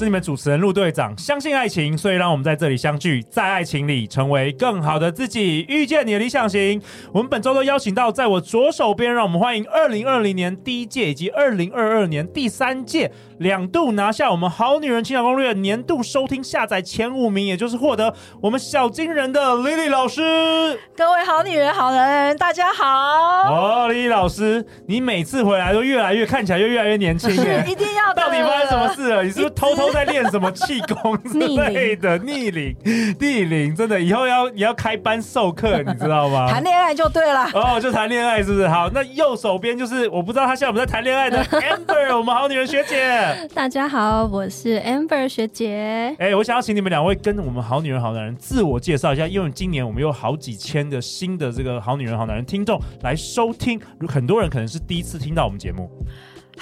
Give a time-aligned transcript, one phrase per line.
[0.00, 6.80] 是你们主持人陆队长，相信爱情，所以让我们在这里相聚，在爱情里成为更好的自己，遇见你的理想型。
[7.12, 13.12] 我们本周都邀请到在我左手边，让我们欢迎二零二零年第一届以及二零二二年第三届。
[13.40, 20.78] 两度拿下我们好女人情感攻略年度收听下载前五名，也就是获得我们小金人的 Lily 老师。
[20.96, 22.86] 各位好女人、好男人，大家好。
[22.86, 28.14] 哦，Lily 老师，你每次回来都越来越看起来就越来越年轻耶， 一定要。
[28.14, 29.22] 到底发生什么事了？
[29.22, 32.18] 你是不是偷偷在练什么气功之类的？
[32.24, 32.76] 逆龄，
[33.18, 36.48] 逆龄，真的，以后要你要开班授课，你知道吗？
[36.50, 37.48] 谈恋爱就对了。
[37.54, 38.68] 哦，就谈恋爱是不是？
[38.68, 43.48] 好，那右手边就是我不知道他现在有没有在谈恋爱的 Amber，我们好女人学姐。
[43.54, 46.14] 大家好，我是 Amber 学姐。
[46.18, 55.90] 哎、欸，我想要请你们两位跟我们好女人好男人自我介绍一下，因为今年我们有好几千的新的这个好女人好男人听众来收听，很多人可能是第一次听到我们节目。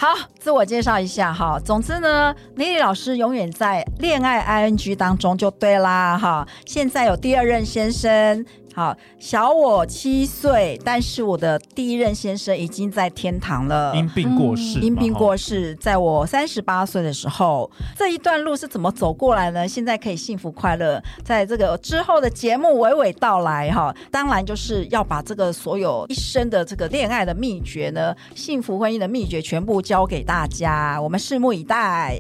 [0.00, 1.58] 好，自我介绍一下哈。
[1.58, 6.46] 总之呢，Lily 老师永远在恋爱 ing 当中就对啦哈。
[6.64, 8.46] 现在有第二任先生。
[8.78, 14.78] 好，小我七岁，但是我的第一任先生已经在天堂了，因病过世。
[14.78, 19.66] 因病过世，在我三十八岁的时候，这一段路是怎么走过来呢？
[19.66, 23.92] 现在可以幸福快乐，在这个之后的节目娓娓道来哈。
[24.12, 32.16] 当然就是要把这个所有一生的这个恋爱的秘诀呢，幸福婚姻的秘诀全部教给大家，我们拭目以待。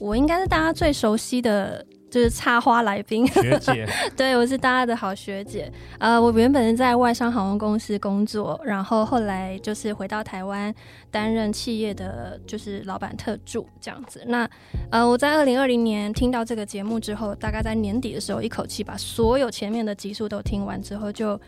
[0.00, 1.84] 我应该是大家最熟悉的。
[2.12, 5.72] 就是插花来宾学姐， 对，我是大家的好学姐。
[5.98, 10.72] 呃，我原本是在外商航空公司工作，然后后来就是回到台湾
[11.10, 14.22] 担任企业的就是老板特助这样子。
[14.26, 14.46] 那
[14.90, 21.40] 呃，我在二零二零年听到这个节目之后，大概在年底的时候，一口气把所有前面的集数都听完之后就。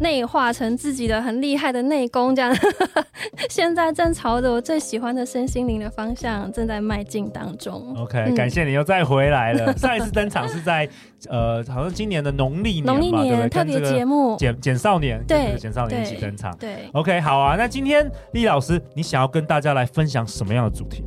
[0.00, 2.54] 内化成自己的很厉害的内功，这样，
[3.48, 7.94] 现在正朝着我最喜欢的身心灵的方向正在迈进当中。
[7.98, 9.72] OK，、嗯、感谢你又再回来了。
[9.76, 10.88] 上一次登场是在
[11.28, 16.56] 呃，好像今年的农历年嘛，农历年对对特别节目，简简少年对简少年一起登场。
[16.58, 17.56] 对，对，OK，好啊。
[17.56, 21.04] 那今天丽老师，你想要跟大家来分享什么样的主题？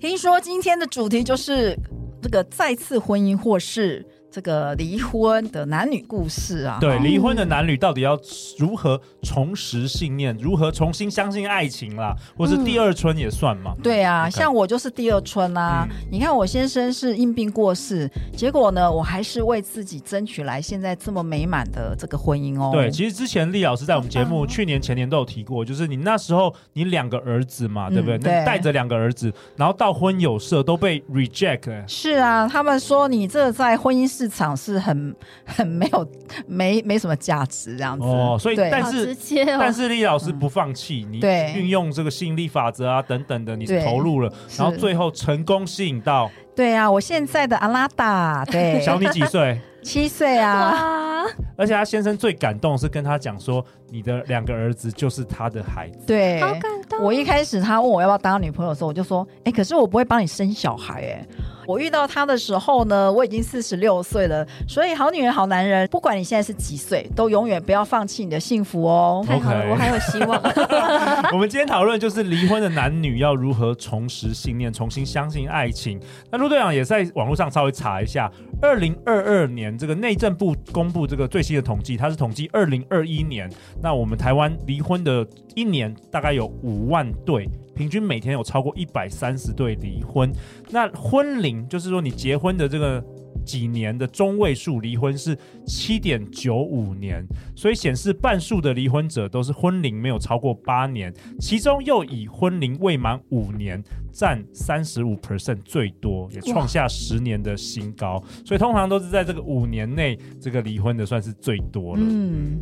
[0.00, 1.78] 听说今天的主题就是
[2.22, 4.06] 这个再次婚姻或是。
[4.34, 8.18] 这个离婚的男女故事啊，对，离婚的男女到底要
[8.58, 13.72] 如何重拾信念，如何重新相信爱情啦，或是第二春也算吗？
[13.76, 15.86] 嗯、对啊.像我就是第二春啊。
[15.88, 22.70] 嗯、你看我先生是因病过世，结果呢，我还是为自己争取来现在这么美满的这个婚姻哦。
[22.72, 28.16] 对，其实之前厉老师在我们节目、嗯、去年前年都有提过，就是你那时候你两个儿子嘛，对不对？
[28.16, 31.86] 嗯、对，带着两个儿子，然后到婚有色都被 reject。
[31.86, 35.14] 是啊，他们说你这在婚姻市场是很
[35.44, 36.08] 很没有
[36.46, 41.18] 没没什么价值这样子哦，所以对但是、哦、但是李老师不放弃，嗯、你
[41.58, 46.30] 运用这个吸引力法则啊等等的，你投入了，然后最后成功吸引到。
[46.56, 49.60] 对啊，我现在的阿拉达，对， 小你几岁？
[49.84, 50.70] 七岁啊！
[50.70, 51.24] 哇
[51.56, 56.06] 而且他先生最感动是跟他讲说，你的两个儿子就是他的孩子。
[56.06, 57.02] 对，好感动。
[57.02, 61.26] 我一开始他问我要不要当女朋友的时候，我就说，哎，可是我不会帮你生小孩，哎。
[61.66, 64.46] 我遇到他的时候呢，我已经四十六岁了。
[64.68, 69.24] 所以好女人好男人，不管你现在是几岁，都永远不要放弃你的幸福哦。
[69.26, 70.40] 太好了，我还有希望。
[71.32, 76.00] 我们今天讨论就是离婚的男女要如何重拾信念，重新相信爱情。
[76.30, 83.50] 那陆队长也在网络上稍微查一下，二零二二年这个内政部公布这个最新的统计，它是统计二零二一年，
[83.82, 87.48] 那我们台湾离婚的一年大概有五万对。
[87.74, 90.32] 平均每天有超过一百三十对离婚，
[90.70, 93.04] 那婚龄就是说你结婚的这个
[93.44, 95.36] 几年的中位数离婚是
[95.66, 103.82] 七点九五年，所以显示半数的离婚者都是婚龄没有超过八年，其中又以婚龄未满五年
[104.12, 112.02] 占三十五 percent 最多，也创下十年的新高，所以通常都是在这个五年内这个离婚的算是最多了。
[112.02, 112.60] 嗯。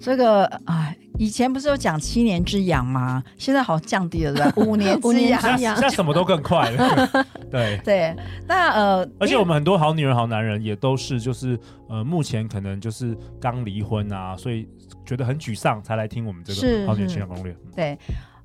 [0.00, 3.22] 这个哎，以前不是有讲七年之痒吗？
[3.38, 4.52] 现在好像降低了，对吧？
[4.64, 7.26] 五年之痒，现在什么都更快了。
[7.50, 8.16] 对 对，
[8.48, 11.58] 那呃，而且我们很多好女人、好男人也都是，就是
[11.88, 14.68] 呃，目前可能就是刚离婚啊，所以
[15.06, 17.56] 觉得很沮丧，才来听我们这个好女人情感攻略。
[17.76, 17.96] 对，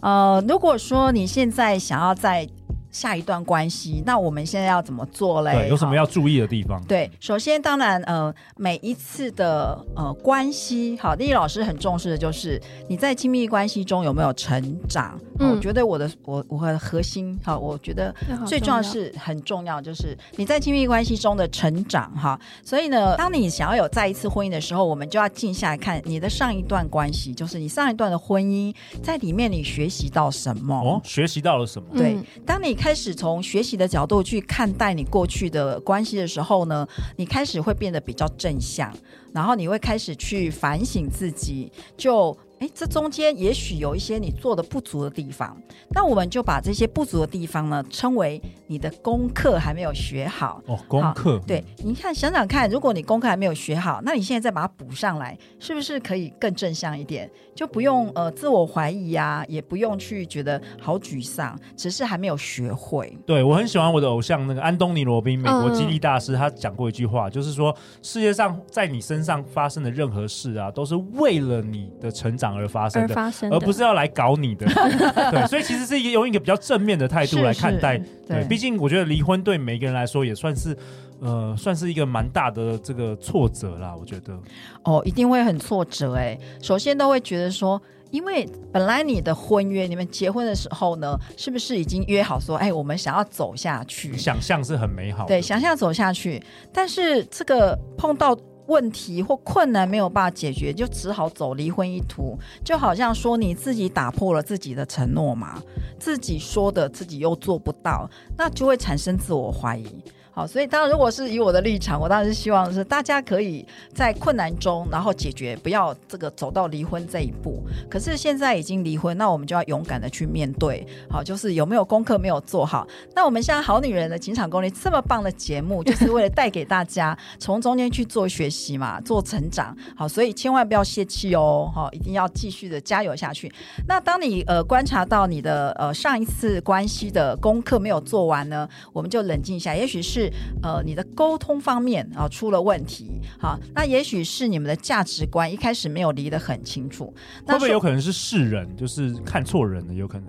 [0.02, 2.48] 呃，如果说你现在想要在
[2.92, 5.54] 下一段关系，那我们现在要怎么做嘞？
[5.54, 6.84] 对，有什么要注意的地方？
[6.86, 15.20] 对，首先当然，呃，每一次的呃关系，好，丽丽老师很重视的就是你在亲密关系中有没有成长。
[15.40, 18.14] 嗯，我觉得我的我我的核心，好，我觉得
[18.46, 22.40] 最重要是很重要，就是你在亲密关系中的成长，哈。
[22.64, 30.76] 所以呢，当你想要有再一次婚姻的时候，我们就要静下来看你的上一段关系，就是你上一段的婚姻，在里面你学习到什么？
[30.76, 31.88] 哦，学习到了什么？
[31.96, 36.88] 对，当你开始从学习的角度去看待你过去的关系的时候呢，
[37.18, 38.90] 你开始会变得比较正向，
[39.34, 42.38] 然后你会开始去反省自己，就。
[42.60, 45.56] 哎，这中间也许有一些你做的不足的地方，
[45.92, 50.62] 那我们就把这些不足的地方呢，称为你的功课还没有学好。
[50.66, 51.42] 哦，功课。
[51.48, 57.32] 对，你看，想想看，如果你功课还没有学好，那你现在再把它补上来，是不是可以更正向一点？
[57.56, 63.18] 就不用呃自我怀疑呀、啊，也不用去觉得好沮丧，只是还没有学会。
[63.26, 72.50] 对，我很喜欢我的偶像那个安东尼罗宾，美国激励大师，他讲过一句话，就是说世界上在你身上发生的任何事啊，都是为了你的成长。
[72.50, 74.66] 而发生的，而，而不是要来搞你的，
[75.32, 77.96] 对，所以其实是一个用一个比较正面的态度来看待，
[78.28, 80.76] 对，毕竟我觉得离婚对每个人来说也算是，
[81.22, 84.38] 呃，算是一个蛮大的这个挫折啦，我觉得。
[84.84, 87.80] 哦，一定会很挫折哎，首先都会觉得说，
[88.10, 96.42] 因为本来你的婚约，你们结婚的时候呢，是不是已经约好说，哎，我们想要走下去，想象是很美好的，对，想象走下去，
[96.74, 98.36] 但是这个碰到。
[98.70, 105.62] 问题或困难没有办法解决，就只好走离婚一途，就好像说你自己打破了自己的承诺嘛，
[106.00, 110.02] 自己说的自己又做不到，那就会产生自我怀疑。
[110.40, 117.62] 好，所以当然，如果是以我的立场，我当然是希望是大家可以在困难中，然后解决，不要这个走到离婚这一步。
[117.90, 120.88] 可是现在已经离婚，那我们就要勇敢的去面对。
[121.10, 122.88] 好，就是有没有功课没有做好？
[123.14, 129.76] 那我们现在好女人的情场攻略这么棒的节目，就是为了带给大家从中间去做学习嘛，做成长。
[129.94, 133.52] 好，所以千万不要泄气哦，好，一定要继续的加油下去。
[133.90, 140.29] 那当你呃观察到你的呃上一次关系的功课没有做完呢，我们就冷静一下，也许是。
[140.62, 147.14] 呃，你的沟通方面啊出了问题，好，那也许是你们的价值观一开始没有离得很清楚，
[147.46, 149.94] 会不会有可能是世人就是看错人了？
[149.94, 150.28] 有可能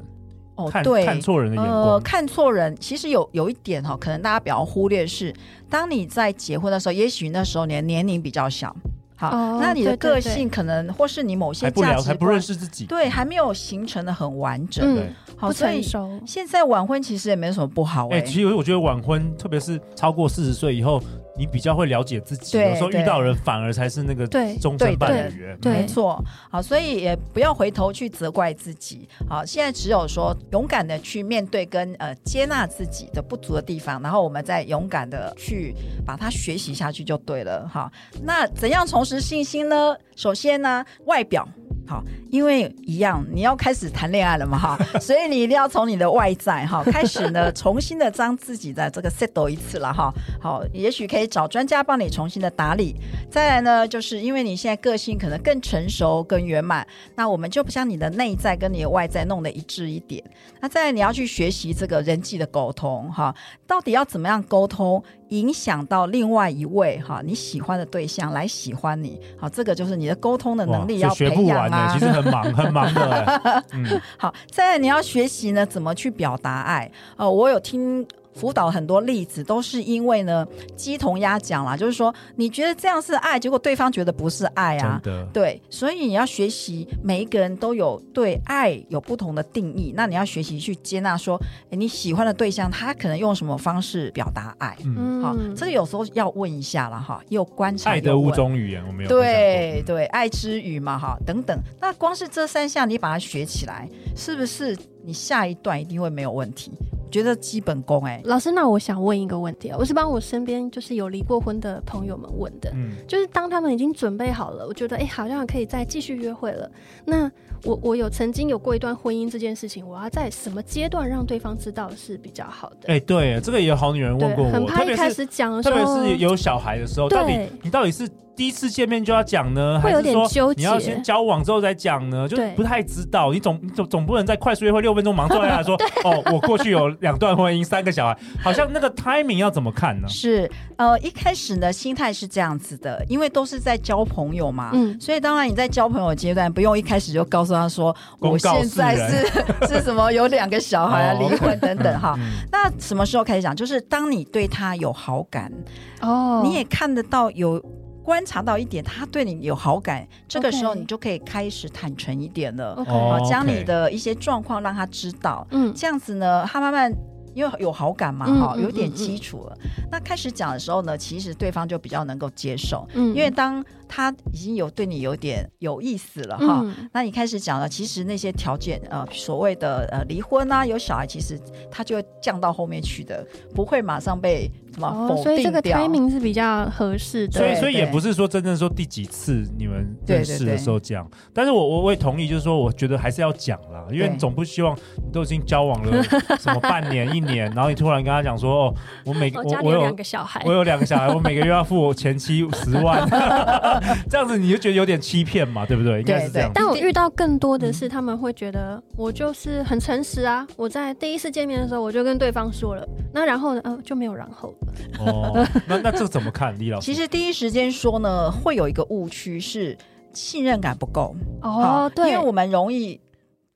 [0.56, 2.76] 哦，看对，看错人的眼光，呃，看错人。
[2.78, 5.34] 其实有有一点哈，可能大家比较忽略是，
[5.68, 8.74] 当你在结婚的时候，也许那时候你的年龄比较小。
[9.20, 14.94] 好，哦、那你的个性可能，或是你某些价值观还不，还不认识自己，对，还没有形成的很完整。
[14.94, 15.82] 对、嗯，好，所以
[16.24, 18.16] 现在晚婚其实也没有什么不好、欸。
[18.16, 21.02] 哎、欸，其实我觉得晚婚，特别是超过四十岁以后。
[21.36, 24.26] 你比较会了解自己，有时候遇到人反而才是那个
[24.60, 25.56] 终身伴侣。
[25.60, 26.22] 对，没错。
[26.50, 29.08] 好，所以也不要回头去责怪自己。
[29.28, 35.74] 好，现在只有说勇敢的去面对跟呃接纳自己的不足的地方，然后我们再勇敢的去
[36.04, 37.66] 把它学习下去就对了。
[37.68, 37.90] 好，
[38.22, 39.96] 那怎样重拾信心呢？
[40.16, 41.48] 首先呢，外表。
[41.86, 50.12] 好，因为一样，你要开始谈恋爱了嘛，哈， 所以你一定要从你的外在哈开始呢，重新的将自己的这个 settle 一次了哈。
[50.40, 52.94] 好，也许可以找专家帮你重新的打理。
[53.30, 56.86] 再来呢，就是因为你现在个性可能更成熟、更圆满，
[57.16, 60.22] 那我们就不将你的内在跟你的外在弄得一致一点。
[60.60, 63.34] 那再来，你要去学习这个人际的沟通，哈，
[63.66, 65.02] 到底要怎么样沟通？
[65.30, 71.92] 影响到另外一位哈你喜欢的对象来喜欢你，好，这个就是你的沟通的能力要培养啊。
[71.92, 73.64] 其实很忙很忙的。
[73.72, 76.90] 嗯，好，再来你要学习呢，怎么去表达爱？
[77.16, 78.06] 呃，我有听。
[78.34, 80.46] 辅导很多例子都是因为呢，
[80.76, 85.26] 鸡同鸭讲啦，就是说你觉得这样是爱，结果对方觉得不是爱啊，真的。
[85.32, 94.76] 对，所以你要学习，每一个人都有对爱有不同的定义，那你要学习去接纳，说，诶，你喜欢的对象他可能用什么方式表达爱？
[94.84, 97.90] 嗯，好，这个有时候要问一下了哈，又观察。
[97.90, 99.08] 爱的五种语言，我没有。
[99.08, 101.58] 对对，爱之语嘛，哈，等等。
[101.80, 106.70] 那光是这三项，你把它学起来，是不是你下一段一定会没有问题？
[107.10, 116.70] 觉得基本功哎、欸，老师，那我想问一个问题啊，我是帮我身边就是有离过婚的朋友们问的，嗯，就是当他们已经准备好了，我觉得哎、欸，好像可以再继续约会了。
[117.04, 117.30] 那
[117.64, 122.88] 我我有曾经有过一段婚姻这件事情，我要在什么阶段让对方知道是比较好的？
[122.88, 128.08] 哎、欸，对，这个也有好女人问过我，很怕一开始讲特别是有小孩的时候，到底你到底是。
[128.40, 129.78] 第一次见面就要讲呢？
[129.84, 130.60] 会有点纠结。
[130.60, 132.26] 你要先交往之后再讲呢？
[132.26, 133.30] 就不太知道。
[133.34, 140.08] 你总总总不能在快速约会六分钟忙出来说哦，我过去有两段婚姻，三个小孩，好像那个 timing 要怎么看呢？
[140.08, 152.18] 是呃，一开始呢，心态是这样子的，因为都是在交朋友嘛，嗯，所以当然你在交朋友阶段不用一开始就告诉他说我现在是 是什么有两个小孩啊，离婚等等哈。
[152.50, 153.54] 那什么时候开始讲？
[153.54, 155.52] 就是当你对他有好感
[156.00, 157.62] 哦，你也看得到有。
[158.10, 166.92] 观察到一点，他对你有好感这个时候你就可以开始坦诚一点了，好 Okay.，将你的一些状况让他知道，嗯，这样子呢，他慢慢。
[167.32, 169.56] 因为有好感嘛，哈、嗯，有点基础了。
[169.60, 172.84] 嗯嗯嗯、那开始讲的时候呢，其实对方就比较能够接受。
[172.92, 185.24] 嗯，因为当他已经有对你有点有意思了，哈、嗯，那你开始讲了，其实那些条件，呃，所谓的呃离婚啊，有小孩，其实他就会降到后面去的，不会马上被什么否定掉。
[185.24, 187.38] 所以这个 timing 是比较合适的。
[187.40, 196.02] 所以，所以也不是说真正说第几次你们认识的时候讲，对对对，但是我我我也同意，就是说，我觉得还是要讲啦，因为你总不希望你都已经交往了
[196.38, 197.20] 什么半年一。
[197.20, 203.06] 年，然后你突然跟他讲说：“哦，我每个我我有两个小孩，我有两个小孩，我每个月要付我前妻十万，
[204.08, 206.00] 这样子你就觉得有点欺骗嘛，对不对？
[206.00, 206.50] 应该是这样。
[206.54, 210.46] 但我遇到更多的是，他们会觉得我就是很诚实啊。
[210.56, 215.04] 我在第一次见面的时候，我就跟对方说了，那然后呢，嗯，就没有然后了。
[215.04, 216.86] 哦，那那这怎么看，李老师？
[216.86, 219.76] 其实第一时间说呢，会有一个误区是
[220.12, 223.00] 信任感不够哦，对，因为我们容易。”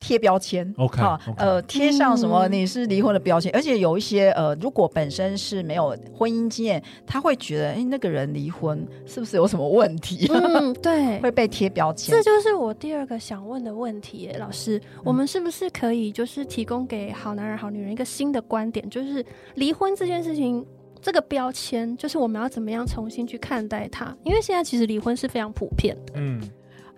[0.06, 10.30] 贴标签，OK，好，呃，贴上什么你是离婚的标签，嗯、而且有一些呃，如果本身是没有婚姻经验，他会觉得，哎，那个人离婚是不是有什么问题？
[10.30, 12.14] 嗯， 对，会被贴标签。
[12.14, 20.62] 这就是我第二个想问的问题，老师，我们是不是可以就是提供给好男人、好女人一个新的观点，就是离婚这件事情，
[21.00, 24.14] 这个标签，就是我们要怎么样重新去看待它？
[24.22, 26.40] 因为现在其实离婚是非常普遍的，嗯。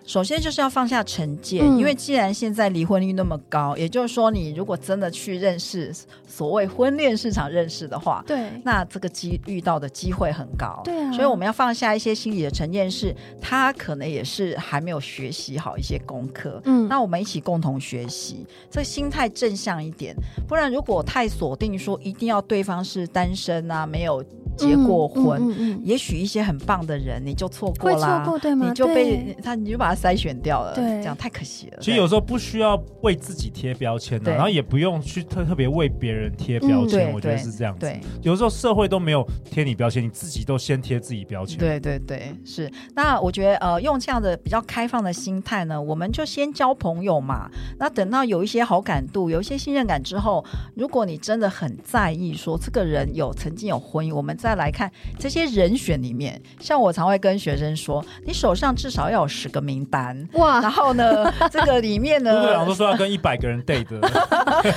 [0.07, 5.93] 首先就是要放下成见，嗯、因为既然现在离婚率那么高，也就是说，你如果真的去认识
[6.25, 11.11] 所谓婚恋市场认识的话，对，那这个机遇到的机会很高，对啊。
[11.11, 20.15] 所以我们要放下一些心理的成见，是他可能也是还没有学习好一些功课，嗯，那我们一起共同学习，这个心态正向一点，
[20.47, 24.23] 不然如果太锁定说一定要对方是单身啊，没有。
[24.57, 31.77] 结过婚，嗯嗯嗯嗯、也许一些很棒的人你就错过了，你就被他，你就把他筛选掉了，对这样太可惜了。
[31.81, 37.81] 其实有时候不需要为自己贴标签的，对然后也不用去特特别为别人贴标签，嗯、我觉得是这样子。
[37.81, 41.57] 对，有时候社会都没有贴你标签，你自己都先贴自己标签。
[41.57, 42.71] 对对对，是。
[42.95, 47.49] 那我觉得呃，用这样的比较开放的心态呢，我们就先交朋友嘛。
[47.79, 54.37] 那等到有一些好感度，有一些信任感之后，如果你真的很在意说这个人有曾经有婚姻，我们。
[54.37, 60.59] 再来看这些人选里面，像我常会跟学生说，你手上至少要有十个名单哇。
[60.61, 63.85] 然后呢， 这个里面呢，对，我都说要跟一百个人 date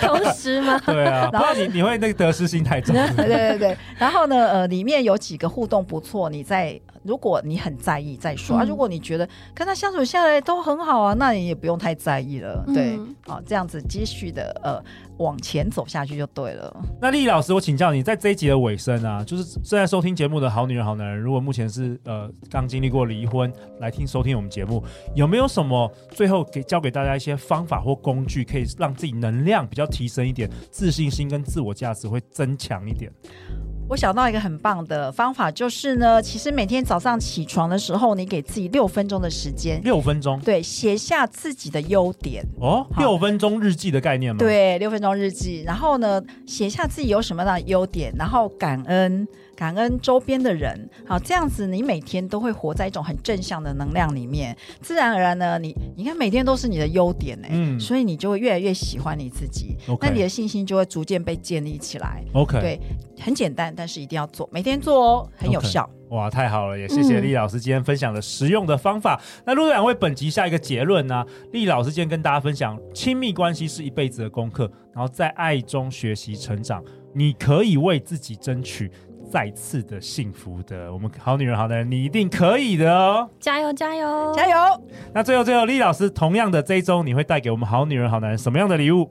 [0.01, 0.81] 同时吗？
[0.87, 2.95] 对啊，然后你你会那个得失心太重。
[2.95, 3.77] 对对对。
[3.99, 8.65] 然后呢，呃，里面有几个互动不错，你在如果你很在意再说、嗯、啊。
[8.69, 12.65] 如果你觉得跟他相处下来都很好啊，那你也不用太在意了。
[12.75, 14.83] 对，好、嗯啊，这样子继续的呃。
[15.21, 16.75] 往前走下去就对了。
[17.01, 24.83] 那丽丽老师，我请教你，在这一集的尾声啊，就是正在收听节目的好女人、好男人，如果目前是呃刚经历过离婚来听收听我们节目，
[25.15, 33.13] 有没有什么最后给教给大家一些方法或工具，可以让自己能量比较提升一点，自信心跟自我价值会增强一点？
[33.91, 44.39] 我想到一个很棒的方法，就是呢，其实每天早上起床的时候，你给自己六分钟的时间，六分钟，对，写下自己的优点哦，六分钟日记的概念吗？
[44.39, 49.27] 对，六分钟日记，然后呢，写下自己有什么样的优点，然后感恩。
[49.61, 62.25] 感恩周边的人，好，这样子你每天都会活在一种很正向的能量里面，自然而然呢，你你看每天都是你的优点呢，嗯，所以你就会越来越喜欢你自己.那你的信心就会逐渐被建立起来。
[62.33, 62.81] OK，对，
[63.21, 65.83] 很简单，但是一定要做，每天做哦，很有效。
[65.83, 66.17] Okay.
[66.17, 69.21] 哇，太好了，也谢谢莉老师今天分享的实用的方法。
[69.23, 71.23] 嗯、那陆队长为本集下一个结论呢？
[71.53, 76.83] 莉老师今天跟大家分享，亲密关系是一辈子的功课，然后在爱中学习成长，
[77.15, 78.91] 你可以为自己争取。
[79.31, 83.31] 再次的幸福的，我们好女人好男人，你一定可以的哦！
[83.39, 84.83] 加油加油加油！
[85.15, 89.09] 那最后最后，莉老师同样的这一周，你会带给我们好女人好男人什么样的礼物？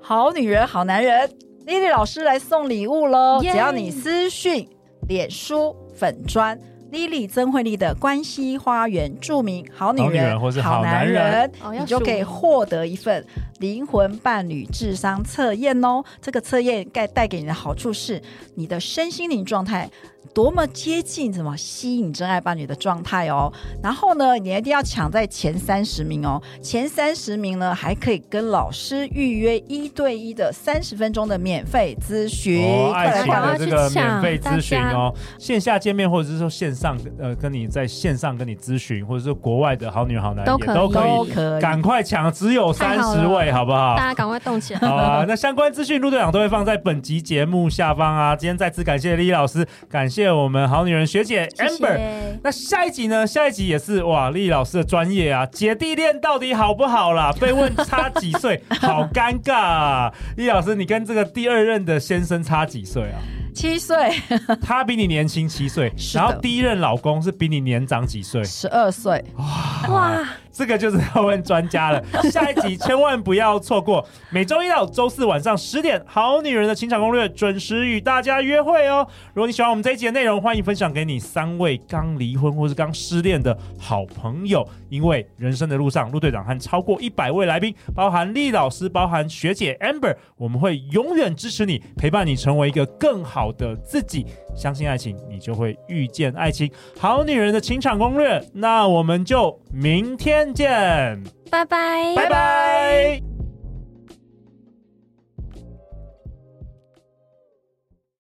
[0.00, 1.30] 好女人好男人，
[1.66, 3.38] 莉莉老师来送礼物喽!
[3.40, 4.68] 只要你私讯
[5.06, 6.58] 脸书粉砖。
[6.90, 13.24] 莉莉曾慧丽的关西花园，著名好女人或是好男人，你就可以获得一份
[13.62, 16.02] 灵魂伴侣智商测验哦。
[16.20, 18.20] 这个测验该带给你的好处是，
[18.56, 19.88] 你的身心灵状态。
[20.34, 23.52] 多么接近怎么吸引真爱伴侣的状态哦，
[23.82, 43.96] 然后呢，你一定要抢在前三十名哦，前三十名呢还可以跟老师预约一对一的三十分钟的免费咨询，哦，爱情的这个免费咨询哦，线下见面或者是说线上呃跟你在线上跟你咨询，或者是国外的好女好男人也都可以，赶快抢，只有三十位，好不好？
[43.96, 44.80] 大家赶快动起来！
[44.80, 48.34] 好啊，那相关资讯陆队长都会放在本集节目下方啊。
[48.34, 50.32] 今天再次感谢 Lily 老师，感谢。
[50.32, 52.00] 我们好女人学姐 Amber。
[52.42, 53.26] 那下一集呢？
[53.26, 57.32] 下一集也是哇，李老师的专业啊，姐弟恋到底好不好啦？
[57.40, 60.12] 被问差几岁，好尴尬啊！
[60.36, 63.18] 李老师，你跟这个第二任的先生差几岁啊？
[63.54, 63.96] 七岁，
[64.60, 68.42] 他比你年轻七岁，然后第一任老公是比你年长几岁？
[68.44, 69.22] 十二岁。
[69.36, 70.28] 哇哇！
[70.52, 74.06] 这个就是要问专家了， 下一集千万不要错过。
[74.28, 79.06] 每周一到周四晚上十点，《好女人的情场攻略》准时与大家约会哦。
[79.32, 84.66] 如果你喜欢我们这一集的内容，欢迎分享给你三位刚离婚或是刚失恋的好朋友。
[84.90, 94.24] 因为人生的路上，陆队长和超过一百位来宾，包含丽老师，包含学姐 Amber，我们会永远支持你，陪伴你成为一个更好的自己。
[94.54, 96.70] 相信爱情，你就会遇见爱情。
[96.96, 101.20] 好女人的情场攻略，那我们就明天见，
[101.50, 103.31] 拜拜，拜拜。